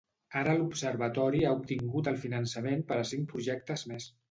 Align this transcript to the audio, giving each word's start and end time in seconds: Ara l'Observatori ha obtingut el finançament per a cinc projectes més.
Ara 0.39 0.53
l'Observatori 0.61 1.43
ha 1.43 1.51
obtingut 1.59 2.11
el 2.13 2.19
finançament 2.25 2.83
per 2.91 2.99
a 3.03 3.07
cinc 3.13 3.31
projectes 3.37 3.89
més. 3.95 4.13